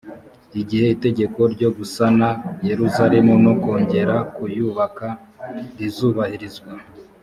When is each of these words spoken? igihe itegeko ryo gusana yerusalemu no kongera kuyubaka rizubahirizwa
igihe 0.61 0.85
itegeko 0.95 1.39
ryo 1.53 1.69
gusana 1.77 2.27
yerusalemu 2.69 3.33
no 3.45 3.53
kongera 3.63 4.15
kuyubaka 4.35 5.07
rizubahirizwa 5.79 6.71